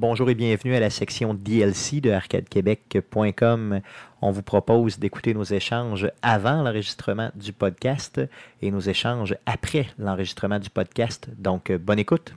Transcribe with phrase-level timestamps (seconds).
[0.00, 3.80] Bonjour et bienvenue à la section DLC de arcadequebec.com.
[4.22, 8.18] On vous propose d'écouter nos échanges avant l'enregistrement du podcast
[8.62, 11.28] et nos échanges après l'enregistrement du podcast.
[11.36, 12.32] Donc, bonne écoute.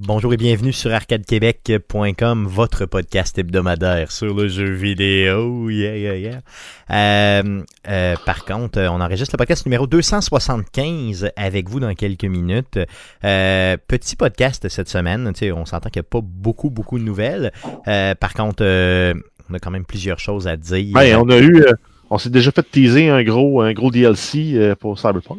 [0.00, 5.68] Bonjour et bienvenue sur arcadequebec.com, votre podcast hebdomadaire sur le jeu vidéo.
[5.70, 6.40] Yeah, yeah, yeah.
[6.88, 12.78] Euh, euh, par contre, on enregistre le podcast numéro 275 avec vous dans quelques minutes.
[13.24, 15.32] Euh, petit podcast cette semaine.
[15.34, 17.50] Tu sais, on s'entend qu'il n'y a pas beaucoup, beaucoup de nouvelles.
[17.88, 19.14] Euh, par contre, euh,
[19.50, 20.94] on a quand même plusieurs choses à dire.
[20.94, 21.64] Ben, on a eu,
[22.10, 25.38] on s'est déjà fait teaser un gros, un gros DLC euh, pour Cyberpunk.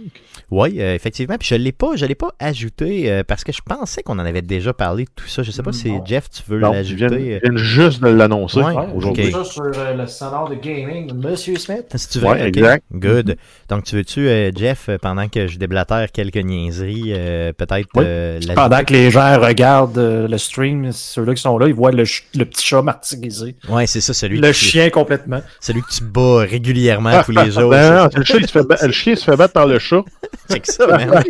[0.51, 1.35] Oui, euh, effectivement.
[1.37, 4.25] Puis je l'ai pas, je l'ai pas ajouté euh, parce que je pensais qu'on en
[4.25, 5.43] avait déjà parlé de tout ça.
[5.43, 6.03] Je sais pas si Non.
[6.05, 7.05] Jeff, tu veux l'ajouter.
[7.05, 9.27] ils viennent juste de l'annoncer Ouais, aujourd'hui.
[9.27, 9.31] ok.
[9.31, 11.85] Ça sur euh, le salon de gaming de Monsieur Smith.
[11.95, 12.47] Si tu veux, Ouais, ok.
[12.57, 12.83] exact.
[12.91, 13.37] Good.
[13.69, 18.03] Donc, tu veux-tu, euh, Jeff, pendant que je déblatère quelques niaiseries, euh, peut-être Oui.
[18.07, 18.55] euh, l'ajouter?
[18.55, 22.05] Pendant que les gens regardent euh, le stream, ceux-là qui sont là, ils voient le,
[22.05, 23.55] ch- le petit chat martyrisé.
[23.69, 25.41] Ouais, c'est ça, celui, Le qui- chien complètement.
[25.59, 27.69] celui que tu bats régulièrement tous les jours.
[27.69, 29.79] Ben, non, le, chat, il se fait ba- le chien se fait battre par le
[29.79, 30.03] chat.
[30.47, 31.23] C'est que ça, man.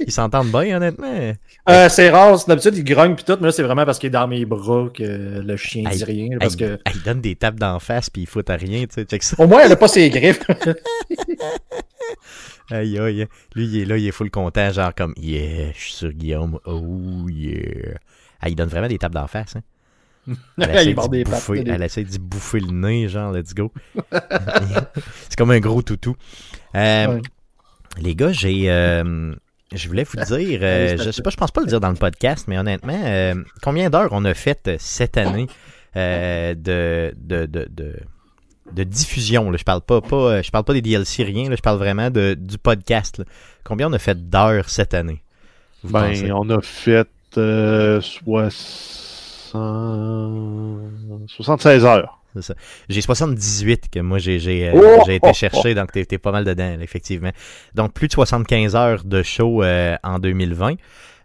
[0.00, 1.32] Ils s'entendent bien, honnêtement.
[1.68, 4.08] Euh, c'est rare, c'est- d'habitude il grogne pis tout, mais là c'est vraiment parce qu'il
[4.08, 5.02] est dans mes bras que
[5.44, 6.28] le chien dit rien.
[6.38, 9.18] Parce que donne des tapes d'en face puis il fout à rien, tu sais.
[9.20, 9.36] Ça.
[9.42, 10.40] au moins elle a pas ses griffes.
[12.70, 13.26] Aïe, aïe.
[13.54, 16.58] Lui, il est là, il est full content, genre comme, yeah, je suis sur Guillaume.
[16.64, 17.94] Oh, yeah.
[18.40, 19.60] Ah, il donne vraiment des tapes d'en face, hein.
[20.58, 21.24] Elle essaie, d'y pattes.
[21.24, 23.72] bouffer, elle essaie d'y bouffer le nez, genre, let's go.
[24.12, 26.16] c'est comme un gros toutou.
[26.74, 27.22] Euh, Ouais.
[27.98, 28.70] Les gars, j'ai.
[28.70, 29.34] euh,
[29.74, 31.96] je voulais vous dire, euh, je sais pas, je pense pas le dire dans le
[31.96, 35.46] podcast, mais honnêtement, euh, combien d'heures on a fait euh, cette année
[35.96, 37.96] euh, de, de, de, de,
[38.72, 39.56] de diffusion là?
[39.56, 42.34] Je parle pas, pas, je parle pas des DLC rien, là, je parle vraiment de,
[42.38, 43.18] du podcast.
[43.18, 43.24] là.
[43.64, 45.22] Combien on a fait d'heures cette année
[45.82, 46.24] vous pensez?
[46.24, 49.05] Ben, on a fait euh, 60...
[51.26, 52.18] 76 heures.
[52.34, 52.54] C'est ça.
[52.88, 55.02] J'ai 78 que moi j'ai j'ai, euh, Oh!
[55.06, 57.30] j'ai été chercher, donc t'es t'es pas mal dedans, effectivement.
[57.74, 60.74] Donc plus de 75 heures de show euh, en 2020.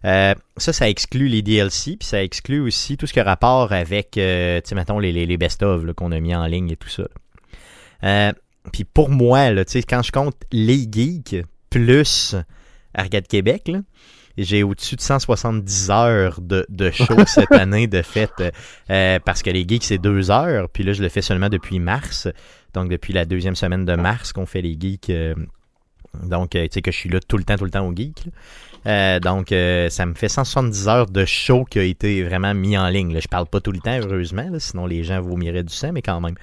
[0.04, 3.72] Euh, ça, ça exclut les DLC, puis ça exclut aussi tout ce qui a rapport
[3.72, 6.70] avec, euh, tu sais, mettons, les, les, les best-of là, qu'on a mis en ligne
[6.70, 7.04] et tout ça.
[8.02, 8.32] Euh,
[8.72, 11.36] puis pour moi, là, quand je compte les geeks
[11.70, 12.34] plus
[12.94, 13.78] Arcade Québec, là,
[14.38, 18.30] j'ai au-dessus de 170 heures de, de show cette année de fait.
[18.90, 20.68] euh, parce que les geeks, c'est deux heures.
[20.68, 22.28] Puis là, je le fais seulement depuis mars.
[22.74, 25.10] Donc, depuis la deuxième semaine de mars qu'on fait les geeks.
[25.10, 25.34] euh,
[26.22, 27.94] donc, euh, tu sais que je suis là tout le temps, tout le temps au
[27.94, 28.24] geek.
[28.86, 32.76] Euh, donc, euh, ça me fait 170 heures de show qui a été vraiment mis
[32.76, 33.14] en ligne.
[33.14, 33.20] Là.
[33.20, 36.02] Je parle pas tout le temps, heureusement, là, sinon les gens vomiraient du sang, mais
[36.02, 36.34] quand même.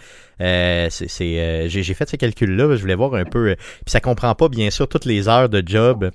[0.41, 3.55] Euh, c'est, j'ai, fait ce calcul-là, je voulais voir un peu.
[3.57, 6.09] puis ça comprend pas, bien sûr, toutes les heures de job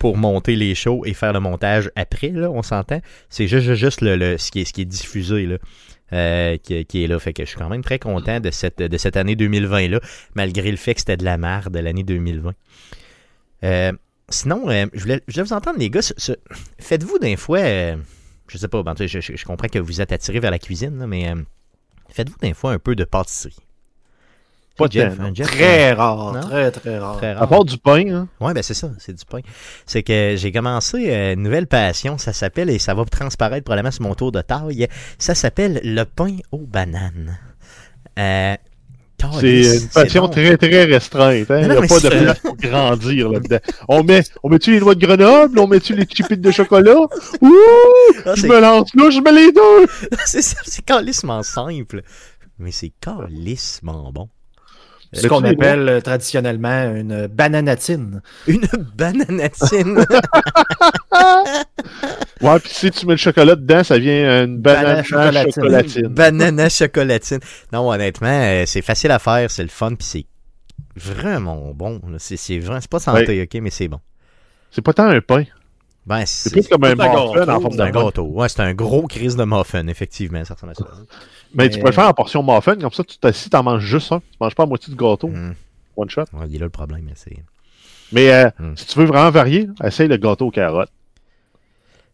[0.00, 3.00] pour monter les shows et faire le montage après, là, on s'entend.
[3.28, 5.58] C'est juste, juste, le, ce, qui est, qui est diffusé,
[6.14, 7.18] euh, qui, est là.
[7.20, 10.00] Fait que je suis quand même très content de cette, de cette année 2020-là,
[10.34, 12.54] malgré le fait que c'était de la merde de l'année 2020.
[13.62, 13.92] Euh,
[14.30, 16.00] sinon, euh, je, voulais, vous entendre, les gars.
[16.78, 20.50] Faites-vous d'un fois, je sais pas, ben, je, je- comprends que vous êtes attirés vers
[20.50, 21.30] la cuisine, mais
[22.08, 23.58] faites-vous d'un fois un peu de pâtisserie?
[24.80, 26.40] Pas Jeff, tant, hein, Jeff, Très rare, Non?
[26.40, 27.16] très très rare.
[27.18, 28.28] très À part du pain, hein.
[28.40, 29.40] Ouais, ben c'est ça, c'est du pain.
[29.86, 33.90] C'est que j'ai commencé euh, une nouvelle passion, ça s'appelle, et ça va transparaître probablement
[33.92, 34.88] sur mon tour de taille,
[35.18, 37.38] ça s'appelle le pain aux bananes.
[38.18, 38.54] Euh,
[39.38, 40.28] c'est une passion bon.
[40.30, 41.50] très très restreinte.
[41.50, 41.60] Hein.
[41.68, 43.58] Non, Il n'y a pas de place pour grandir là-dedans.
[43.86, 45.58] On met, on met-tu les noix de Grenoble?
[45.58, 46.96] On met-tu les chipites de chocolat?
[47.42, 47.54] Ouh!
[48.24, 50.16] Ah, Je c'est- me lance là, je mets les deux!
[50.24, 52.00] c'est ça, c'est calissement simple,
[52.58, 54.30] mais c'est calissement bon.
[55.12, 58.22] Ce qu'on appelle euh, traditionnellement une bananatine.
[58.46, 58.66] Une
[58.96, 60.04] bananatine.
[62.40, 65.52] Ouais, puis si tu mets le chocolat dedans, ça vient une banane Banane chocolatine.
[65.52, 66.06] chocolatine.
[66.06, 67.40] Banana chocolatine.
[67.72, 70.26] Non, honnêtement, euh, c'est facile à faire, c'est le fun, puis c'est
[70.96, 72.00] vraiment bon.
[72.18, 74.00] C'est c'est vraiment, c'est pas santé, ok, mais c'est bon.
[74.70, 75.44] C'est pas tant un pain.
[76.06, 77.08] Ben, C'est plus comme un muffin
[77.48, 78.24] en forme de gâteau.
[78.24, 80.86] Ouais, c'est un gros crise de muffin, effectivement, ça ressemble à ça.
[81.54, 84.10] Mais tu peux le faire en portion muffin, comme ça, tu t'assis, t'en manges juste
[84.12, 84.20] un.
[84.20, 85.28] Tu manges pas la moitié du gâteau.
[85.28, 85.52] Hmm.
[85.96, 86.22] One shot.
[86.32, 87.36] Ouais, il est là le problème, mais c'est.
[88.12, 88.74] Mais euh, Hmm.
[88.76, 90.90] si tu veux vraiment varier, essaye le gâteau aux carottes.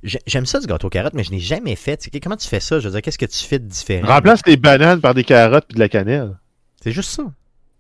[0.03, 2.09] J'ai- J'aime ça du gâteau aux carottes, mais je n'ai jamais fait.
[2.23, 2.79] Comment tu fais ça?
[2.81, 4.07] Je veux dire, qu'est-ce que tu fais de différent?
[4.07, 6.37] Remplace les bananes par des carottes puis de la cannelle.
[6.83, 7.25] C'est juste ça.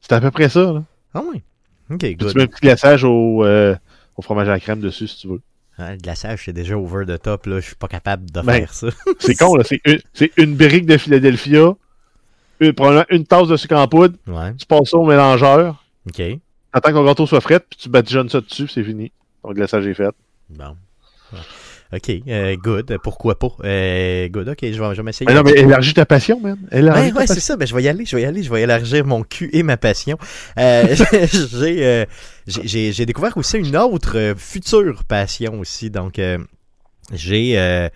[0.01, 0.73] C'est à peu près ça.
[0.73, 0.83] Là.
[1.15, 1.43] Ah oui.
[1.91, 2.31] Ok, good.
[2.33, 3.77] tu mets un petit glaçage au, euh,
[4.17, 5.41] au fromage à la crème dessus si tu veux.
[5.79, 7.61] Ah, le glaçage, c'est déjà over the top, là.
[7.61, 8.87] Je suis pas capable de Ben, faire ça.
[9.19, 9.65] C'est con, là.
[9.65, 11.75] C'est une, brique de Philadelphia,
[12.61, 14.55] une, probablement une tasse de sucre en poudre, Ouais.
[14.55, 16.23] tu passes ça au mélangeur, Ok.
[16.73, 19.13] attends que ton gâteau soit frais, puis tu badigeonnes ça dessus, puis c'est fini.
[19.43, 20.15] Ton glaçage est fait.
[20.49, 20.77] Bon.
[21.33, 21.39] Ouais.
[21.93, 22.99] Ok, euh, good.
[23.03, 23.49] Pourquoi pas?
[23.65, 25.33] Euh, good, ok, je vais, je vais m'essayer.
[25.33, 26.59] Non, mais élargis ta passion, man.
[26.73, 27.57] Élargis Ouais, ta ouais, c'est ça.
[27.57, 29.63] Ben, je vais y aller, je vais y aller, je vais élargir mon cul et
[29.63, 30.19] ma passion.
[30.59, 32.05] Euh, j'ai, euh,
[32.47, 35.91] j'ai, découvert aussi une autre future passion aussi.
[35.91, 36.21] Donc,
[37.13, 37.91] j'ai,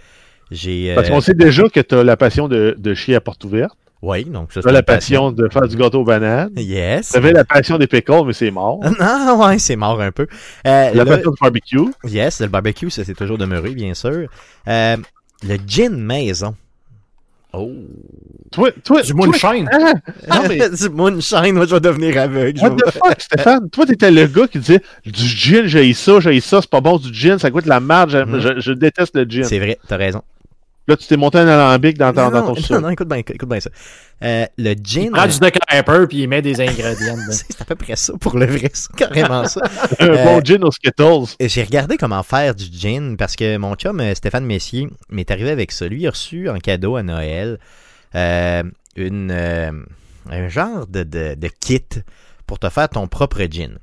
[0.50, 0.94] j'ai.
[0.94, 3.76] Parce qu'on sait déjà que tu as la passion de, de chier à porte ouverte.
[4.02, 4.62] Oui, donc ça.
[4.62, 6.50] Tu as la passion de faire du gâteau aux bananes.
[6.56, 7.10] Yes.
[7.10, 8.80] Tu avais la passion des pickles, mais c'est mort.
[9.00, 10.26] Ah ouais, c'est mort un peu.
[10.66, 11.90] Euh, La là, passion du barbecue?
[12.04, 14.28] yes, le barbecue, ça c'est toujours demeuré, bien sûr.
[14.68, 14.96] Euh,
[15.46, 16.54] le gin maison.
[17.52, 17.68] Oh.
[18.52, 19.68] Toi, toi, Du toi- moonshine.
[19.72, 19.92] Ah!
[20.30, 22.60] Non, mais du moonshine, moi je vais devenir aveugle.
[22.60, 23.68] What the fuck, Stéphane?
[23.70, 26.96] Toi, t'étais le gars qui disait du gin, j'ai ça, j'ai ça, c'est pas bon
[26.98, 28.38] du gin, ça goûte la marge, Mhm.
[28.40, 29.44] je, je déteste le gin.
[29.44, 30.22] C'est vrai, t'as raison.
[30.90, 32.88] Là, tu t'es monté un alambic dans, ton- non, dans non, ton non, sous non,
[32.90, 33.70] écoute bien, écoute bien ça.
[34.24, 35.04] Euh, le gin.
[35.04, 37.16] Il prend du decamper puis il met des ingrédients.
[37.30, 39.60] C'est à peu près ça pour le vrai, c'est carrément ça.
[40.00, 41.36] Un Euh, bon gin aux Skittles.
[41.40, 45.50] J'ai regardé comment faire du gin parce que mon chum euh, Stéphane Messier m'est arrivé
[45.50, 45.86] avec ça.
[45.86, 47.58] Lui il a reçu en cadeau à Noël
[48.16, 48.62] euh,
[48.96, 49.70] une, euh,
[50.28, 51.84] un genre de, de, de kit
[52.46, 53.78] pour te faire ton propre gin.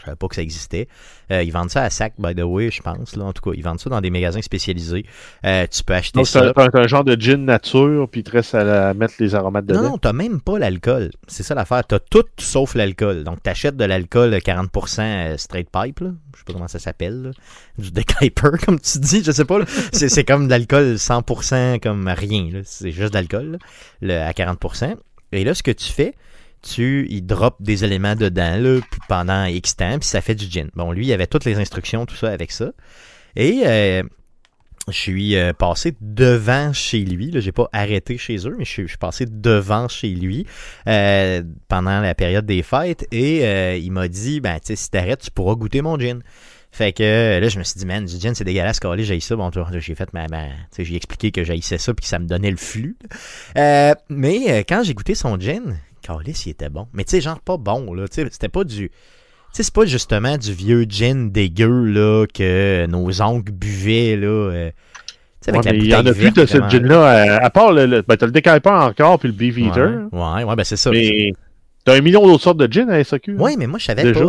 [0.00, 0.88] Je savais pas que ça existait.
[1.30, 3.16] Euh, ils vendent ça à sac, by the way, je pense.
[3.16, 3.26] Là.
[3.26, 5.04] En tout cas, ils vendent ça dans des magasins spécialisés.
[5.44, 6.52] Euh, tu peux acheter Donc, c'est ça.
[6.56, 9.82] un, genre de gin nature, puis il te reste à la- mettre les aromates dedans.
[9.82, 11.10] Non, non, t'as même pas l'alcool.
[11.28, 11.86] C'est ça l'affaire.
[11.86, 13.24] T'as tout sauf l'alcool.
[13.24, 16.10] Donc, t'achètes de l'alcool 40% euh, straight pipe, là.
[16.32, 17.32] Je sais pas comment ça s'appelle.
[17.76, 19.58] Du decaper, comme tu dis, je sais pas.
[19.92, 22.62] C'est, comme de l'alcool 100% comme rien.
[22.64, 23.58] C'est juste de l'alcool,
[24.02, 24.94] à 40%.
[25.32, 26.14] Et là, ce que tu fais,
[26.62, 30.68] tu y drop des éléments dedans, là, pendant X temps, puis ça fait du gin.
[30.74, 32.72] Bon, lui, il avait toutes les instructions, tout ça avec ça.
[33.36, 34.02] Et euh,
[34.88, 37.30] je suis euh, passé devant chez lui.
[37.30, 40.46] Là, j'ai pas arrêté chez eux, mais je suis, passé devant chez lui
[40.86, 45.22] euh, pendant la période des fêtes et il m'a dit ben tu sais si t'arrêtes,
[45.22, 46.20] tu pourras goûter mon gin.
[46.72, 49.34] Fait que là, je me suis dit, man, du gin, c'est dégueulasse, calé, j'ai ça.
[49.34, 50.26] Bon, j'ai fait ma.
[50.78, 52.96] j'ai expliqué que j'haïssais ça puis que ça me donnait le flux.
[53.56, 56.86] Mais quand j'ai goûté son gin, calé, il était bon.
[56.92, 58.04] Mais tu sais, genre pas bon, là.
[58.10, 58.88] C'était pas du.
[58.88, 58.94] Tu
[59.52, 64.26] sais, c'est pas justement du vieux gin dégueu, là, que nos oncles buvaient, là.
[64.28, 67.06] euh, tu sais, avec Ouais, la mais il y en a plus de ce gin-là,
[67.40, 70.08] à, à part le, le- ben, t'as le Decalper encore, puis le Beefeater.
[70.12, 70.90] Ouais, ouais, ouais, ben c'est ça.
[70.90, 71.32] Mais
[71.84, 73.36] t'as un million d'autres sortes de gin à SAQ.
[73.38, 74.08] Oui, mais moi, je savais pas.
[74.12, 74.24] Je, je-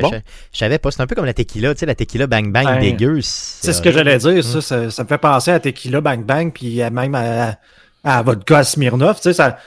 [0.00, 0.10] bons.
[0.10, 0.18] je-
[0.52, 0.90] je savais pas.
[0.90, 1.74] C'est un peu comme la tequila.
[1.74, 2.78] Tu sais, la tequila bang bang Ouais.
[2.80, 3.18] dégueu.
[3.20, 4.90] C'est ce que j'allais dire, ça, ça.
[4.90, 7.56] ça me fait penser à Tequila Bang Bang, puis à même à,
[8.02, 9.18] à vodka Smirnoff.
[9.18, 9.58] Tu sais, ça,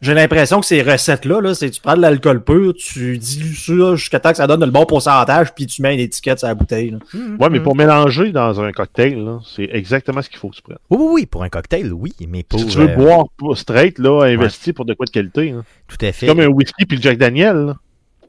[0.00, 3.94] j'ai l'impression que ces recettes-là, là, c'est tu prends de l'alcool pur, tu dilues ça
[3.94, 6.54] jusqu'à temps que ça donne le bon pourcentage, puis tu mets une étiquette sur la
[6.54, 6.90] bouteille.
[6.90, 6.98] là.
[7.38, 10.62] Ouais, mais pour mélanger dans un cocktail, là, c'est exactement ce qu'il faut que tu
[10.62, 10.78] prennes.
[10.90, 12.60] Oui, oui, oui, pour un cocktail, oui, mais pour.
[12.60, 15.50] si tu veux euh, boire pour straight, là, investi pour de quoi de qualité.
[15.52, 15.62] là.
[15.88, 16.26] Tout à fait.
[16.26, 17.56] Comme un whisky puis le Jack Daniel.
[17.56, 17.76] là.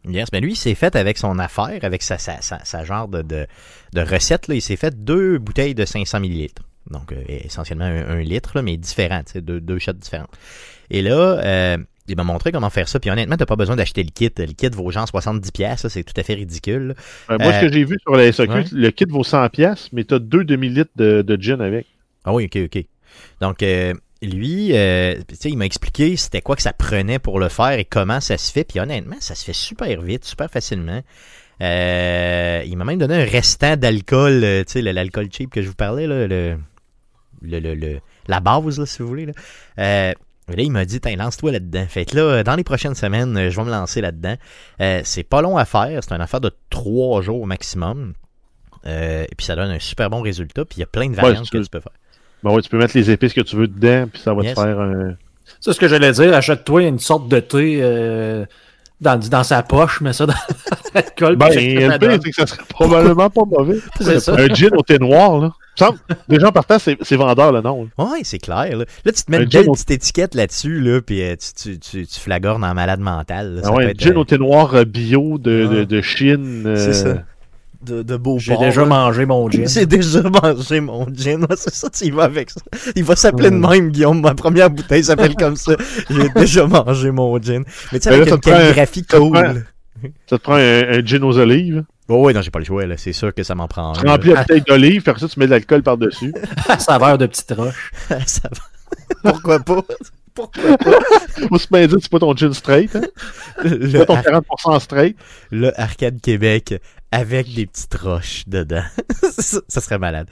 [0.07, 3.10] Yes, mais lui, il s'est fait avec son affaire, avec sa, sa, sa, sa genre
[3.10, 3.45] de, de,
[3.94, 4.48] de recette.
[4.48, 6.62] Là, il s'est fait deux bouteilles de 500 millilitres.
[6.89, 10.30] Donc, euh, essentiellement un, un litre, là, mais différent, tu sais, deux, deux shots différentes.
[10.89, 13.00] Et là, euh, il m'a montré comment faire ça.
[13.00, 14.31] Puis honnêtement, t'as pas besoin d'acheter le kit.
[14.38, 16.95] Le kit vaut genre 70$, piastres, ça, c'est tout à fait ridicule.
[17.30, 18.63] Euh, moi, Euh, ce que j'ai vu sur la SAQ, ouais.
[18.72, 21.86] le kit vaut 100$, piastres, mais t'as deux demi-litres de, de gin avec.
[22.24, 22.86] Ah oui, ok, ok.
[23.42, 27.72] Donc, euh, lui, euh, il m'a expliqué c'était quoi que ça prenait pour le faire
[27.78, 28.63] et comment ça se fait.
[28.63, 31.01] Puis honnêtement, ça se fait super vite, super facilement.
[31.62, 35.67] Euh, il m'a même donné un restant d'alcool, euh, tu sais, l'alcool cheap que je
[35.67, 36.58] vous parlais, là, le,
[37.41, 39.25] le, le- le- la base, là, si vous voulez.
[39.27, 40.13] Là.
[40.51, 41.86] Et là, il m'a dit, Tiens, lance-toi là-dedans.
[41.89, 44.36] Fait que là, dans les prochaines semaines, euh, je vais me lancer là-dedans.
[44.82, 48.13] Euh, c'est pas long à faire, c'est une affaire de trois jours au maximum.
[48.86, 50.63] Euh, et puis ça donne un super bon résultat.
[50.63, 51.92] Puis il y a plein de Ouais, variantes que tu peux faire.
[52.44, 54.56] Bon, ouais, tu peux mettre les épices que tu veux dedans, puis ça va Yes.
[54.56, 55.16] te faire un.
[55.60, 56.34] C'est ce que j'allais dire.
[56.34, 58.46] Achète-toi une sorte de thé euh,
[59.01, 60.34] dans, dans sa poche, mets ça dans
[60.94, 61.36] l'alcool.
[61.36, 62.20] Ben, le donne.
[62.24, 63.80] c'est que ça serait probablement pas mauvais.
[64.00, 64.34] C'est ça.
[64.36, 65.51] Un gin au thé noir, là.
[65.77, 67.88] Semble, Déjà en partant, c'est vendeur le nom.
[67.98, 68.05] là.
[68.05, 68.75] Ouais, c'est clair.
[68.77, 68.86] Là.
[69.05, 71.74] Là, tu te mets Un une belle au- petite étiquette là-dessus, là, puis euh, tu,
[71.75, 73.55] tu, tu, tu flagornes en malade mental.
[73.55, 73.62] là.
[73.65, 75.75] Ah ouais, un être, gin euh, au thé noir euh, bio de, Ouais.
[75.79, 76.63] de, de Chine.
[76.65, 77.24] euh, C'est ça.
[77.86, 78.88] De, de beau J'ai déjà là.
[78.88, 79.65] mangé mon gin.
[79.67, 81.41] J'ai déjà mangé mon gin.
[81.41, 82.60] Ouais, c'est ça, tu y vas avec ça.
[82.96, 83.69] Il va s'appeler de Mm.
[83.69, 84.19] même, Guillaume.
[84.22, 85.74] Ma première bouteille s'appelle comme ça.
[86.10, 87.63] J'ai déjà mangé mon gin.
[87.93, 89.31] Mais tu sais, Ben là, avec ça une un- calligraphie ça te cool.
[89.31, 89.53] prend-
[90.27, 91.84] Ça te prend un, un gin aux olives.
[92.09, 92.95] Oh, ouais, non, j'ai pas le choix, là.
[92.97, 94.11] C'est sûr que ça m'en prend Tu un.
[94.11, 96.33] remplis la bouteille d'olive, puis ça, tu mets de l'alcool par-dessus.
[96.69, 97.91] à saveur de petite roche.
[98.09, 98.17] va.
[99.31, 99.81] Pourquoi pas?
[100.33, 100.91] Pourquoi pas?
[101.49, 102.95] Faut se bien dire, c'est pas ton gin straight.
[102.95, 103.01] Hein?
[103.63, 105.17] Le, C'est pas ton 40% straight.
[105.51, 106.75] le Arcade Québec
[107.11, 108.83] avec des petites roches dedans.
[109.23, 110.27] ça, ça serait malade.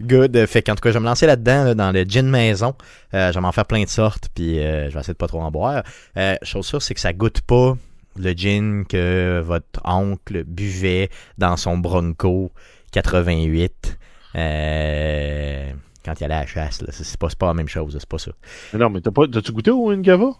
[0.00, 0.46] Good.
[0.46, 2.74] Fait qu'en tout cas, je vais me lancer là-dedans, là, dans le gin maison.
[3.14, 5.26] Euh, je vais m'en faire plein de sortes, puis euh, je vais essayer de pas
[5.26, 5.82] trop en boire.
[6.16, 7.76] Euh, chose sûre, c'est que ça goûte pas
[8.16, 12.52] le gin que votre oncle buvait dans son Bronco
[12.92, 13.98] 88.
[14.36, 15.70] Euh,
[16.04, 16.88] quand il allait à la chasse, là.
[16.92, 18.30] C'est pas, c'est pas la même chose, c'est pas ça.
[18.72, 20.30] Mais Non, mais t'as pas, t'as-tu goûté au Ngava?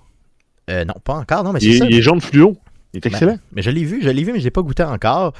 [0.70, 1.86] Euh, non, pas encore, non, mais Il, c'est ça.
[1.88, 2.56] il est jaune fluo.
[2.94, 3.32] Il est excellent.
[3.32, 5.34] Ben, mais je l'ai vu, je l'ai vu, mais je l'ai pas goûté encore.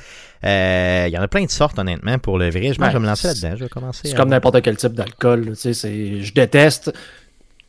[0.44, 2.72] Euh, Il y en a plein de sortes, honnêtement, pour le vrai.
[2.74, 3.52] Je, que je vais me lancer là-dedans.
[3.56, 4.02] Je vais commencer.
[4.04, 5.40] C'est à- comme n'importe quel type d'alcool.
[5.46, 6.92] là, tu sais, c'est- Je déteste.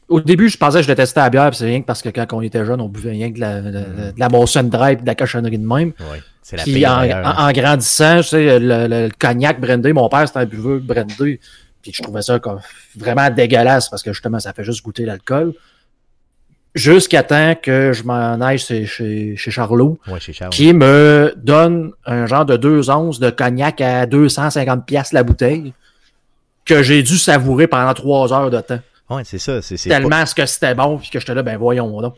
[0.10, 2.26] Au début, je pensais que je détestais la bière, c'est rien que parce que quand
[2.34, 4.96] on était jeune, on buvait rien que de la, de, de la Molson Dry et
[4.98, 5.94] de la cochonnerie de même.
[6.00, 9.94] Ouais, c'est la Puis en, en- en grandissant, tu sais, le, le- le cognac brandé,
[9.94, 11.40] mon père c'était un buveur brandé.
[11.82, 12.60] Puis je trouvais ça comme
[12.98, 15.54] vraiment dégueulasse parce que justement, ça fait juste goûter l'alcool.
[16.76, 20.52] Jusqu'à temps que je m'en aille chez, chez, chez Charlot, Ouais, chez Charles.
[20.52, 25.74] qui me donne un genre de 2 onces de cognac à 250 pièces la bouteille,
[26.66, 28.80] que j'ai dû savourer pendant 3 heures de temps.
[29.10, 29.62] Ouais, c'est ça.
[29.62, 32.16] C'est c'est Tellement pas, ce que c'était bon, puis que j'étais là, ben voyons donc.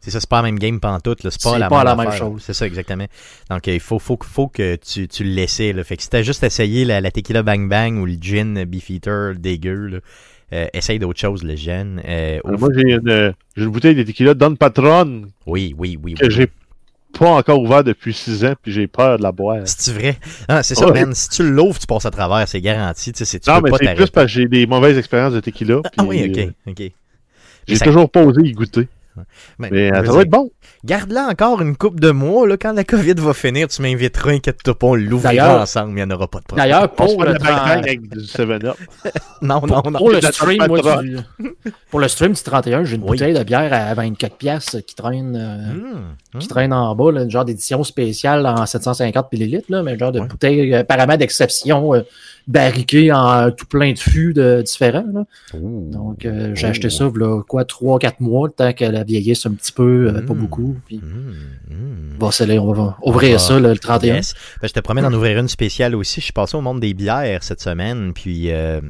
[0.00, 1.22] c'est ça, c'est pas la même game pantoute.
[1.24, 1.30] là.
[1.30, 2.42] C'est pas, C'est la, pas même la même chose.
[2.44, 3.06] C'est ça, exactement.
[3.50, 5.72] Donc, euh, il faut, faut, faut que tu, tu le laissais.
[5.72, 5.84] Là.
[5.84, 9.34] Fait que si t'as juste essayé la, la tequila bang bang ou le gin beefeater
[9.36, 9.98] dégueu, là,
[10.52, 12.00] euh, essaye d'autres choses, le gin.
[12.06, 16.14] Euh, Alors, moi, j'ai une, j'ai une bouteille de tequila Don Patron Oui, oui, oui.
[16.14, 16.30] que oui.
[16.32, 16.48] j'ai
[17.18, 19.58] pas encore ouvert depuis 6 ans, puis j'ai peur de la boire.
[19.64, 20.18] C'est vrai?
[20.48, 21.04] Ah, c'est ça, Ouais.
[21.04, 21.14] man.
[21.14, 23.12] Si tu l'ouvres, tu passes à travers, c'est garanti.
[23.12, 25.32] Tu sais, tu Non, peux mais pas c'est plus parce que j'ai des mauvaises expériences
[25.34, 25.80] de tequila.
[25.84, 26.92] Ah puis, oui, euh, ok, ok.
[27.66, 28.88] J'ai ça- toujours pas osé y goûter.
[29.58, 30.50] Mais, Mais euh, ça dire, va être bon.
[30.84, 34.78] Garde-la encore une coupe de mois, là, quand la COVID va finir, tu m'inviteras, inquiète-toi
[34.78, 36.68] pas, on l'ouvrira ensemble, il n'y en aura pas de problème.
[36.68, 38.76] D'ailleurs, pour le, de la bang 30 bang avec du 7-Up.
[39.42, 39.92] Non, non, non.
[39.98, 41.18] pour le stream, moi, du,
[41.90, 43.08] pour le stream du 31, j'ai une Oui.
[43.08, 46.48] bouteille de bière à 24 pièces qui traîne euh, Mmh, qui mmh.
[46.48, 50.20] traîne en bas, là, une genre d'édition spéciale en 750 millilitres, là, mais genre de
[50.20, 50.26] Ouais.
[50.26, 52.00] bouteille euh, apparemment d'exception euh,
[52.46, 55.04] barriquée en tout plein de fûts de, différents.
[55.12, 55.24] là.
[55.54, 55.90] Ouh.
[55.90, 59.72] Donc euh, j'ai acheté ça là, quoi, 3-4 mois, le temps qu'elle vieillisse un petit
[59.72, 60.38] peu, euh, pas Mm.
[60.38, 60.76] beaucoup.
[60.86, 62.18] Puis Mmh, mmh.
[62.18, 64.16] bon, c'est là, on va ouvrir Ah, ça là, le 31.
[64.16, 64.34] Yes.
[64.60, 66.20] Ben, je te promets d'en ouvrir une spéciale aussi.
[66.20, 68.80] Je suis passé au monde des bières cette semaine, puis euh,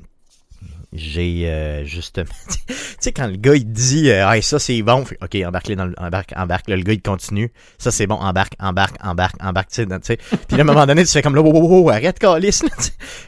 [0.94, 2.30] j'ai euh, justement.
[2.68, 5.74] tu sais, quand le gars il dit euh, Hey, ça c'est bon, Fait, ok, embarque-les
[5.76, 5.94] dans le.
[5.98, 6.68] Embarque, embarque.
[6.68, 7.52] Là, le gars il continue.
[7.78, 9.70] Ça c'est bon, embarque, embarque, embarque, embarque.
[9.70, 10.16] Tu sais.
[10.16, 12.62] Puis là, à un moment donné, tu fais comme là, wow, wow, wow, arrête, calice.
[12.62, 12.70] Là.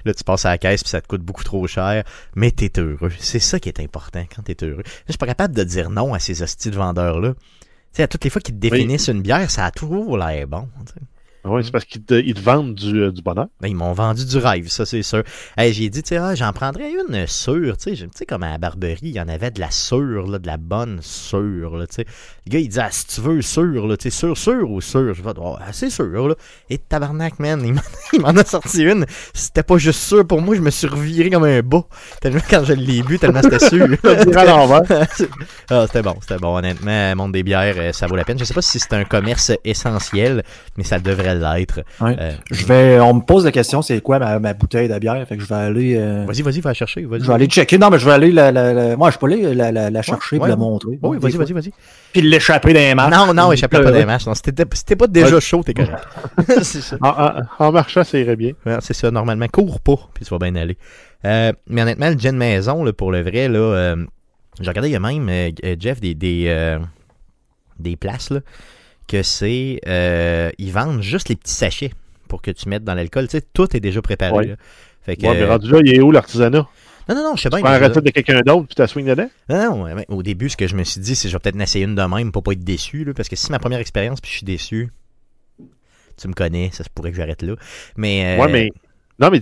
[0.05, 2.05] Là, tu passes à la caisse, puis ça te coûte beaucoup trop cher.
[2.37, 3.13] Mais t'es heureux.
[3.19, 4.85] C'est ça qui est important quand t'es heureux.
[5.07, 7.35] Je suis pas capable de dire non à ces hosties de vendeurs-là.
[7.35, 7.39] Tu
[7.93, 10.69] sais, à toutes les fois qu'ils te définissent une bière, ça a toujours l'air bon.
[10.87, 11.01] tu sais.
[11.47, 13.47] Oui, c'est parce qu'ils te, vendent du, euh, du bonheur.
[13.61, 15.23] Ben, ils m'ont vendu du rêve, ça c'est sûr.
[15.57, 18.51] Hey, j'ai dit, tu ah, j'en prendrais une sûre, tu sais, tu sais, comme à
[18.51, 21.87] la Barberie, il y en avait de la sûre, là, de la bonne sûre, là,
[21.87, 22.07] tu sais.
[22.47, 25.15] Le gars, il dit, ah, si tu veux sûre, là, sûre, sûre ou sûre?
[25.15, 26.35] Je vais, oh, c'est sûr, là.
[26.71, 27.63] Et tabarnak, man,
[28.13, 29.07] il m'en- a sorti une.
[29.33, 31.85] C'était pas juste sûr pour moi, je me suis reviré comme un bas.
[32.21, 33.87] Tellement quand je l'ai bu, tellement c'était sûr.
[35.71, 38.39] Ah, c'était bon, c'était bon, honnêtement, monde des bières, euh, ça vaut la peine.
[38.39, 40.43] Je sais pas si c'est un commerce essentiel,
[40.77, 41.81] mais ça devrait l'être.
[42.01, 42.17] Ouais.
[42.19, 45.27] Euh, Je vais, on me pose la question, c'est quoi ma, ma bouteille de bière,
[45.29, 47.79] fait que je vais aller, euh, Vas-y, vas-y, va la chercher, je vais aller checker.
[47.79, 50.03] Non, mais je vais aller la, la, la- moi je peux aller la, la, la
[50.03, 50.99] chercher ouais, et la montrer.
[51.03, 51.73] Oui, vas-y, vas-y, vas-y.
[52.13, 53.15] Puis l'échapper dans les marches.
[53.15, 54.27] Non, non, échappe pas des matchs.
[54.27, 55.41] Non, si t'étais si t'es pas déjà Ouais.
[55.41, 56.07] chaud, t'es correct.
[56.63, 56.97] c'est ça.
[57.01, 58.53] En, en- en marchant, ça irait bien.
[58.65, 59.47] Ouais, c'est ça, normalement.
[59.49, 60.77] Cours pas, puis tu vas bien aller.
[61.25, 63.97] Euh, mais honnêtement, le gin maison, là, pour le vrai, là, euh,
[64.61, 65.29] j'ai regardé, il y a même,
[65.81, 66.79] Jeff, des, des, euh,
[67.79, 68.41] des places, là,
[69.07, 69.81] que c'est.
[69.87, 71.93] euh, ils vendent juste les petits sachets
[72.29, 73.29] pour que tu mettes dans l'alcool.
[73.29, 74.33] Tu sais, tout est déjà préparé.
[74.33, 74.47] Ouais.
[74.47, 74.55] là.
[75.03, 76.67] Fait que, Ouais, mais rendu là, il est où l'artisanat?
[77.09, 77.59] non, non, non, je sais bien.
[77.59, 79.31] Tu prends la recette de quelqu'un d'autre, puis tu swing dedans?
[79.49, 81.57] Non, non, au début, ce que je me suis dit, c'est que je vais peut-être
[81.57, 83.61] en essayer une de même pour pas être déçu, là, parce que si c'est ma
[83.61, 84.91] première expérience puis je suis déçu,
[86.21, 87.55] tu me connais, ça se pourrait que j'arrête là.
[87.97, 88.71] Mais, euh, Ouais, mais.
[89.21, 89.41] Non, mais.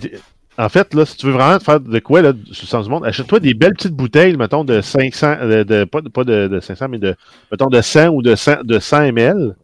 [0.57, 2.85] En fait, là, si tu veux vraiment te faire de quoi, là, sur le sens
[2.85, 6.23] du monde, achète-toi des belles petites bouteilles, mettons, de 500, de, de- pas, de, pas
[6.23, 7.15] de, de 500, mais de,
[7.51, 9.55] mettons, de 100 ou de 100, de 100 ml.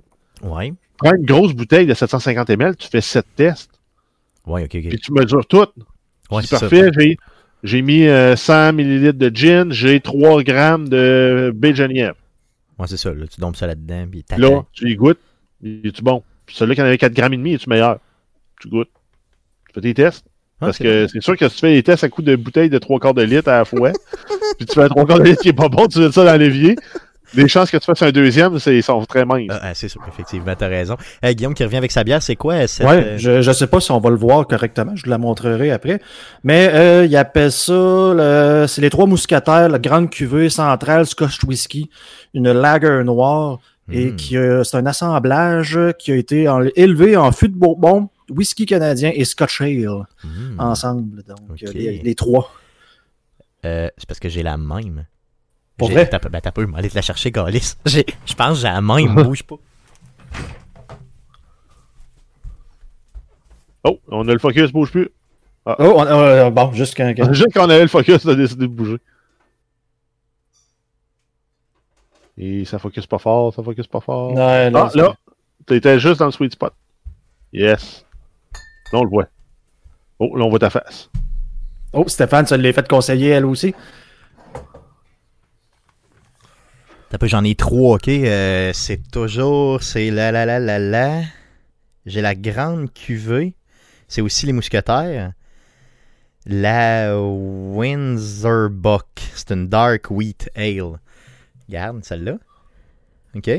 [0.43, 3.71] ouais, Prends une grosse bouteille de 750 ml, tu fais 7 tests,
[4.45, 4.89] ouais, ok, ok.
[4.89, 5.65] puis tu mesures tout.
[6.29, 7.17] Ouais, c'est parfait, j'ai,
[7.63, 12.15] j'ai mis euh, 100 ml de gin, j'ai 3 grammes de baie de Genièvre.
[12.77, 15.19] Ouais, c'est ça, là, tu dompes ça là-dedans, puis Là, tu y goûtes,
[15.63, 16.23] es-tu bon?
[16.45, 17.99] Puis celui-là qui en avait 4 grammes et demi, es-tu meilleur?
[18.59, 18.89] Tu goûtes.
[19.67, 20.25] Tu fais tes tests.
[20.61, 22.69] Ah, Parce que c'est sûr que si tu fais des tests à coup de bouteille
[22.69, 23.91] de 3 quarts de litre à la fois,
[24.57, 26.23] puis tu fais un 3 quarts de litre qui est pas bon, tu mets ça
[26.23, 26.75] dans l'évier,
[27.33, 29.47] les chances que tu fasses un deuxième, c'est, sont très minces.
[29.49, 30.97] Ah, ah, c'est sûr, effectivement, t'as raison.
[31.25, 32.85] Euh, Guillaume qui revient avec sa bière, c'est quoi cette.
[32.85, 35.17] Ouais, euh, je, je sais pas si on va le voir correctement, je vous la
[35.17, 36.01] montrerai après.
[36.43, 41.39] Mais euh, il appelle ça, le- c'est les trois mousquetaires, la grande cuvée centrale Scotch
[41.45, 41.89] Whisky,
[42.33, 43.59] une lager noire,
[43.91, 44.15] et Mm.
[44.17, 48.65] qui a- c'est un assemblage qui a été en- élevé en fût de bourbon, whisky
[48.65, 51.23] canadien et Scotch Ale hmm, ensemble.
[51.23, 52.51] Donc euh, les, les trois.
[53.65, 55.05] euh, c'est parce que j'ai la même.
[55.77, 56.07] Pour vrai?
[56.09, 57.75] T'as, ben, t'as peu, aller te la chercher, Calis.
[57.85, 59.55] J'ai- Je pense que j'ai la même, bouge pas.
[63.83, 65.09] Oh, on a le focus, bouge plus.
[65.65, 67.09] Oh, on- euh, bon, juste quand.
[67.15, 68.97] quand- Juste quand on avait le focus, on a décidé de bouger.
[72.37, 74.33] Et ça focus pas fort, ça focus pas fort.
[74.33, 75.15] Non, non, ah, là,
[75.65, 76.73] t'étais juste dans le sweet spot.
[77.53, 78.05] Yes.
[78.93, 79.27] Là, on le voit.
[80.19, 81.09] Oh, là, on voit ta face.
[81.93, 83.73] Oh, Stéphane, ça l'ai fait conseiller elle aussi.
[87.09, 88.07] T'as peu, j'en ai trois, ok?
[88.07, 89.83] Euh, c'est toujours.
[89.83, 91.21] C'est la la la la la.
[92.05, 93.55] J'ai la grande cuvée.
[94.07, 95.33] C'est aussi les mousquetaires.
[96.45, 99.07] La Windsor Buck.
[99.35, 100.99] C'est une Dark Wheat Ale.
[101.67, 102.37] Regarde, celle-là.
[103.35, 103.49] Ok?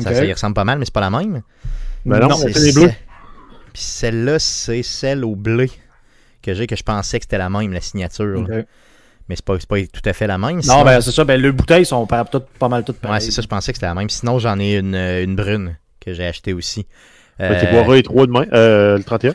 [0.00, 1.42] Ça, ça y ressemble pas mal, mais c'est pas la même.
[2.04, 2.92] Ben non, C'est c'est les bleus.
[3.72, 5.70] Puis celle-là, c'est celle au blé
[6.42, 8.46] que j'ai, que je pensais que c'était la même, la signature.
[9.28, 10.60] Mais c'est pas, c'est pas tout à fait la même.
[10.66, 11.24] Non, ben c'est ça.
[11.24, 12.24] Ben, les bouteilles sont pas,
[12.68, 13.22] mal toutes Ouais, pareilles.
[13.22, 14.10] c'est ça, je pensais que c'était la même.
[14.10, 16.86] Sinon, j'en ai une, euh, une brune que j'ai achetée aussi.
[17.40, 17.58] Euh...
[17.60, 19.32] Tu Euh, boiras les trois demain, euh, le 31.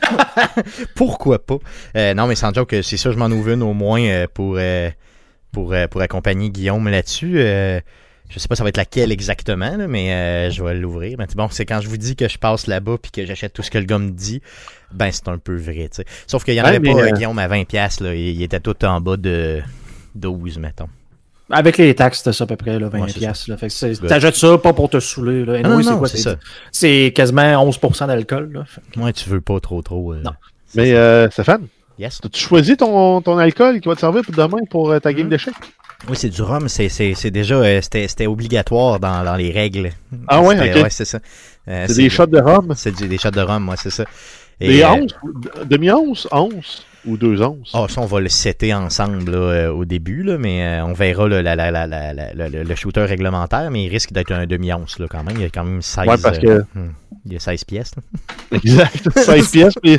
[0.94, 1.56] pourquoi pas?
[1.96, 4.56] Euh, non, mais sans joke, c'est sûr, je m'en ouvre une au moins euh, pour,
[4.58, 4.90] euh,
[5.52, 7.40] pour, euh, pour accompagner Guillaume là-dessus.
[8.30, 11.16] Je sais pas ça va être laquelle exactement, là, mais euh, je vais l'ouvrir.
[11.18, 13.62] Mais bon, c'est quand je vous dis que je passe là-bas puis que j'achète tout
[13.62, 14.42] ce que le gars me dit,
[14.92, 15.88] ben c'est un peu vrai.
[16.26, 18.14] Sauf qu'il y en Ouais, avait pas, euh, Guillaume, à 20$, piastres, là.
[18.14, 19.60] Il, il était tout en bas de
[20.14, 20.88] 12, mettons.
[21.50, 23.56] Avec les taxes, c'était ça à peu près, là, 20 Ouais, c'est piastres, là.
[23.56, 24.10] Fait que c'est- Good.
[24.10, 25.54] t'achètes ça pas pour te saouler, là.
[25.54, 26.08] Anyway, non, c'est non, quoi?
[26.08, 26.36] c'est C'est ça.
[26.70, 28.64] c'est quasiment 11% d'alcool, là.
[28.66, 30.12] Fait Moi, tu veux pas trop, trop.
[30.12, 30.32] euh, Non.
[30.74, 31.66] Mais euh, Stéphane,
[31.98, 32.20] Yes.
[32.22, 35.30] as-tu choisi ton, ton alcool qui va te servir pour demain pour ta game Hmm.
[35.30, 35.54] d'échecs?
[36.08, 36.68] Oui, c'est du rhum.
[36.68, 39.90] C'est, c'est, c'est déjà, euh, c'était, c'était obligatoire dans, dans les règles.
[40.28, 40.82] Ah ouais, ok.
[40.84, 41.18] ouais, c'est ça.
[41.66, 42.72] Euh, C'est des shots de rhum?
[42.76, 44.04] C'est du- des shots de rhum, moi, c'est ça.
[44.60, 45.14] Et, Des euh, onces?
[45.68, 46.28] Demi-once?
[46.30, 46.84] Once?
[47.06, 47.70] Ou deux onces?
[47.74, 50.92] Ah, ça, on va le setter ensemble là, euh, au début, là, mais euh, on
[50.92, 52.12] verra là, la- la- la-
[52.48, 55.36] le, le shooter réglementaire, mais il risque d'être un demi-once là, quand même.
[55.36, 56.40] Il y a quand même 16, Ouais, parce euh,
[56.74, 56.92] que- hmm,
[57.26, 57.92] il y a 16 pièces.
[58.52, 59.08] Exact.
[59.16, 59.74] 16 pièces.
[59.82, 59.98] Puis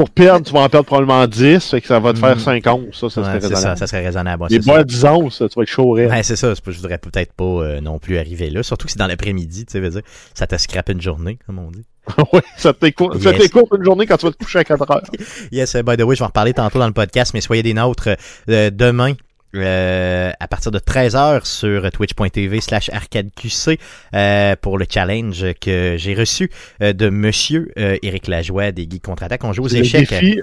[0.00, 1.70] pour perdre, tu vas en perdre probablement 10.
[1.70, 2.40] Fait que ça va te faire Mhm.
[2.42, 2.98] 5 onces.
[3.00, 3.78] Ça, ça Ouais, serait c'est ça, raisonnable.
[3.78, 4.46] ça serait raisonnable.
[4.48, 4.70] Les c'est ça.
[4.72, 5.94] bois à 10 onces, tu vas être chaud.
[5.96, 6.54] Ouais, c'est ça.
[6.54, 8.62] c'est pas- Je voudrais peut-être pas euh, non plus arriver là.
[8.62, 10.00] Surtout que c'est dans l'après-midi, tu sais, veux dire.
[10.32, 11.84] Ça te scrape une journée, comme on dit.
[12.32, 13.42] ouais, ça t'écoute ça Yes.
[13.42, 15.02] t'écoute une journée quand tu vas te coucher à 4 heures.
[15.52, 17.62] Yes, uh, by the way, je vais en reparler tantôt dans le podcast, mais soyez
[17.62, 18.08] des nôtres
[18.48, 19.12] euh, demain.
[19.54, 23.78] Euh, à partir de 13h sur twitch.tv slash arcadeqc
[24.14, 26.50] euh, pour le challenge que j'ai reçu
[26.82, 29.44] euh, de monsieur euh, Éric Lajoie des Geeks Contre-Attaque.
[29.44, 30.10] On joue aux échecs.
[30.10, 30.40] défi-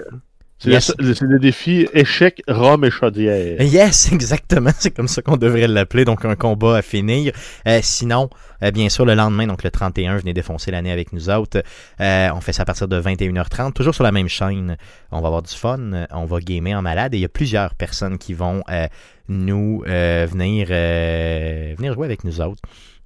[0.58, 0.92] C'est Yes.
[0.98, 3.60] le, le défi échec, rhum et chaudière.
[3.62, 4.70] Yes, exactement.
[4.78, 6.04] C'est comme ça qu'on devrait l'appeler.
[6.04, 7.32] Donc, un combat à finir.
[7.68, 8.28] Euh, sinon,
[8.64, 11.62] euh, bien sûr, le lendemain, donc le 31, venez défoncer l'année avec nous autres.
[12.00, 14.76] Euh, on fait ça à partir de 21h30, toujours sur la même chaîne.
[15.12, 16.06] On va avoir du fun.
[16.10, 17.14] On va gamer en malade.
[17.14, 18.88] Et il y a plusieurs personnes qui vont euh,
[19.28, 22.62] nous euh, venir, euh, venir jouer avec nous autres.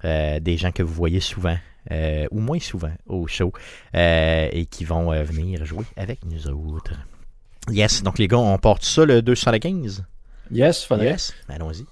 [0.07, 1.57] Euh, des gens que vous voyez souvent.
[1.91, 3.53] euh, ou moins souvent au show
[3.95, 6.95] euh, et qui vont euh, venir jouer avec nous autres.
[7.71, 10.05] Yes, donc les gars, on porte ça le 215.
[10.51, 11.07] Yes, faudrait.
[11.07, 11.87] Yes, allons-y.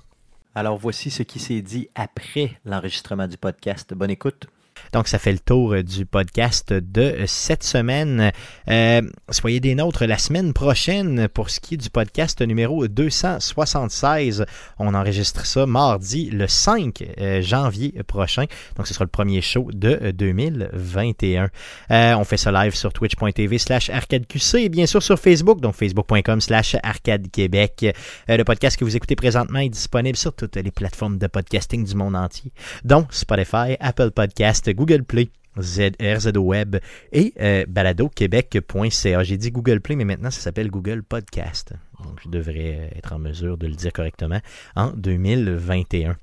[0.54, 3.94] Alors voici ce qui s'est dit après l'enregistrement du podcast.
[3.94, 4.46] Bonne écoute.
[4.92, 8.32] Donc ça fait le tour euh, du podcast de euh, cette semaine.
[8.68, 14.44] Euh, soyez des nôtres la semaine prochaine pour ce qui est du podcast numéro 276.
[14.78, 18.44] On enregistre ça mardi le 5 euh, janvier prochain.
[18.76, 21.50] Donc ce sera le premier show de euh, 2021.
[21.90, 25.74] Euh, on fait ça live sur twitch.tv slash arcadeqc et bien sûr sur Facebook, donc
[25.74, 27.86] facebook.com slash arcadequebec.
[28.28, 31.94] Le podcast que vous écoutez présentement est disponible sur toutes les plateformes de podcasting du
[31.94, 32.52] monde entier,
[32.84, 35.30] dont Spotify, Apple Podcast, Google Play.
[35.60, 36.76] Z, RZO Web
[37.12, 39.22] et euh, baladoquebec.ca.
[39.24, 41.74] J'ai dit Google Play, mais maintenant ça s'appelle Google Podcast.
[42.04, 44.40] Donc je devrais être en mesure de le dire correctement
[44.76, 46.16] en 2021.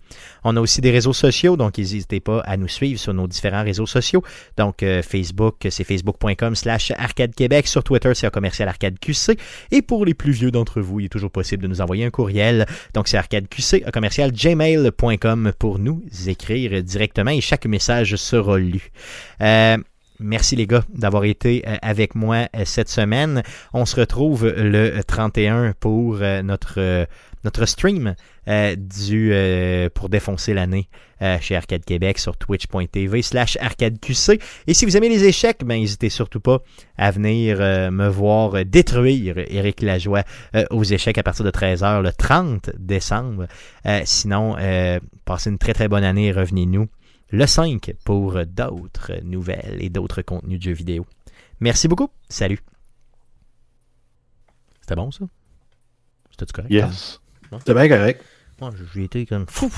[0.44, 3.63] On a aussi des réseaux sociaux, donc n'hésitez pas à nous suivre sur nos différents
[3.63, 4.24] réseaux sociaux.
[4.58, 7.68] Donc euh, Facebook, c'est facebook.com slash arcade québec.
[7.68, 9.38] Sur Twitter, c'est commercial arcade QC.
[9.72, 12.12] Et pour les plus vieux d'entre vous, il est toujours possible de nous envoyer un
[12.12, 12.66] courriel.
[12.94, 18.58] Donc c'est arcade QC, un commercial gmail.com pour nous écrire directement et chaque message sera
[18.58, 18.92] lu.
[19.42, 19.78] Euh,
[20.19, 23.43] Merci les gars d'avoir été euh, avec moi euh, cette semaine.
[23.73, 27.06] On se retrouve le 31 pour euh, notre, euh,
[27.43, 28.15] notre stream
[28.77, 29.34] du,
[29.93, 30.88] pour défoncer l'année
[31.41, 34.41] chez Arcade Québec sur twitch.tv slash arcadeqc.
[34.67, 36.60] Et si vous aimez les échecs, ben, n'hésitez surtout pas
[36.97, 40.23] à venir me voir détruire Éric Lajoie
[40.71, 43.47] aux échecs à partir de 13h le 30 décembre.
[44.06, 44.56] Sinon,
[45.25, 46.88] passez une très très bonne année et revenez-nous
[47.30, 51.06] le 5 pour d'autres nouvelles et d'autres contenus de jeux vidéo.
[51.60, 52.10] Merci beaucoup.
[52.30, 52.60] Salut.
[54.82, 55.26] C'était bon ça?
[56.32, 56.72] C'était correct?
[56.72, 57.20] Yes.
[57.66, 58.24] C'est bien correct.
[58.60, 59.72] Moi, j'ai été comme fou.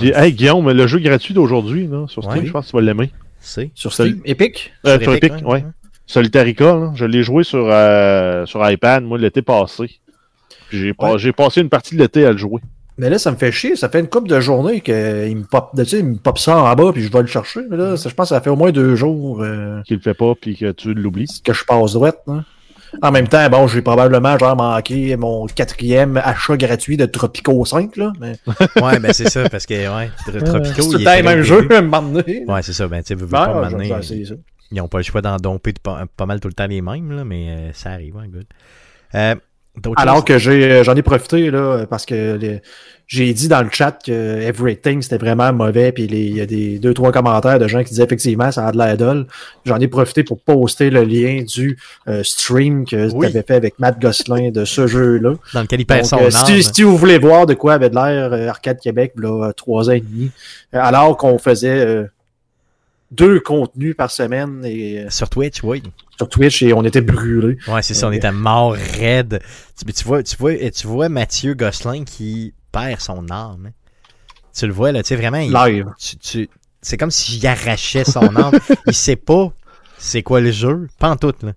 [0.00, 2.46] Hey, Guillaume, le jeu gratuit d'aujourd'hui, sur Steam, Ouais.
[2.46, 3.12] je pense que tu vas l'aimer.
[3.40, 3.70] C'est.
[3.74, 3.92] Sur.
[3.92, 4.72] Steam, Epic?
[4.86, 5.52] Euh, Sur sur Epic, Epic, ouais.
[5.62, 5.64] ouais.
[6.06, 10.00] Solitarica, là, je l'ai joué sur, euh, sur iPad, moi, l'été passé.
[10.72, 11.18] Ouais.
[11.18, 12.60] j'ai passé une partie de l'été à le jouer.
[12.98, 13.76] Mais là, ça me fait chier.
[13.76, 16.56] Ça fait une couple de journées qu'il me pop, tu sais, il me pop ça
[16.58, 17.60] en bas, puis je vais le chercher.
[17.70, 20.02] Mais là, ça, je pense que ça fait au moins deux jours euh, Qu'il le
[20.02, 21.28] fait pas, puis que tu l'oublies.
[21.44, 22.20] que je passe droite.
[22.26, 22.44] hein.
[23.02, 27.96] En même temps, bon, j'ai probablement genre manqué mon quatrième achat gratuit de Tropico 5,
[27.96, 28.12] là.
[28.20, 28.36] Mais
[28.82, 31.82] Ouais, ben c'est ça, parce que, ouais, Tro- Tropico, c'est le même jeu, à un
[31.82, 32.44] moment donné.
[32.48, 34.34] Ouais, c'est ça, ben tu sais, Ah, pas, essayer ça.
[34.72, 36.80] ils ont pas le choix d'en domper de pas, pas mal tout le temps les
[36.80, 38.46] mêmes, là, mais euh, ça arrive, ouais, good.
[39.14, 39.34] Euh,
[39.96, 40.24] Alors choses?
[40.24, 42.38] que euh, j'en ai profité là, parce que
[43.08, 46.78] j'ai dit dans le chat que Everything c'était vraiment mauvais, puis il y a des
[46.80, 49.26] deux trois commentaires de gens qui disaient effectivement ça a de l'air dol.
[49.64, 53.26] J'en ai profité pour poster le lien du euh, stream que Oui.
[53.30, 55.34] tu avais fait avec Matt Gosselin de ce jeu-là.
[55.54, 57.94] Dans lequel il perd son euh, si, si vous voulez voir de quoi avait de
[57.94, 60.30] l'air euh, Arcade Québec là, trois ans et demi,
[60.74, 62.04] euh, alors qu'on faisait euh,
[63.10, 65.82] deux contenus par semaine et euh, Sur Twitch, oui.
[66.16, 67.56] sur Twitch et on était brûlés.
[67.68, 69.40] Ouais, c'est ça, on était mort raide.
[69.78, 73.66] Tu, tu vois, tu vois, tu vois Mathieu Gosselin qui perd son âme.
[73.68, 73.72] hein.
[74.58, 75.86] Tu le vois, là, tu sais, vraiment, il- Live.
[75.98, 76.48] tu, tu-
[76.82, 78.52] c'est comme s'il arrachait son âme.
[78.86, 79.52] il sait pas
[79.98, 81.52] c'est quoi le jeu, pas en tout, là.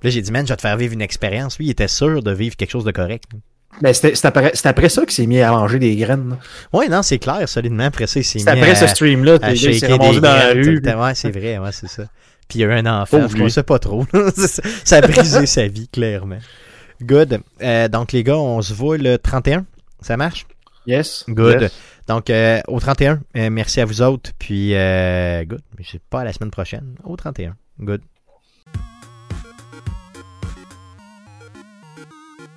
[0.00, 1.58] Puis là, j'ai dit, man, je vais te faire vivre une expérience.
[1.58, 3.24] Lui, il était sûr de vivre quelque chose de correct.
[3.32, 3.38] là.
[3.82, 6.36] Mais c'était c'est après, après ça qu'il s'est mis à manger des graines.
[6.72, 7.84] Ouais, non, c'est clair, solidement.
[7.84, 10.52] Après ça, il s'est mis C'est après à, ce stream-là, il s'est ramassé dans la
[10.52, 10.80] rue.
[10.80, 12.04] Ouais, c'est vrai, ouais, c'est ça.
[12.48, 14.06] Puis il y a eu un enfant, je ne sais pas trop.
[14.84, 16.38] ça, a brisé sa vie, clairement.
[17.02, 17.40] Good.
[17.62, 19.64] Euh, donc, les gars, on se voit le 31.
[20.00, 20.46] Ça marche?
[20.86, 21.24] Yes.
[21.28, 21.62] Good.
[21.62, 21.72] Yes.
[22.06, 24.30] Donc, euh, au 31, euh, merci à vous autres.
[24.38, 25.62] Puis, good.
[25.78, 26.94] Mais c'est pas à la semaine prochaine.
[27.04, 27.56] Au 31.
[27.80, 28.02] Good.